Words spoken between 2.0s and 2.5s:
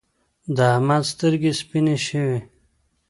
شوې.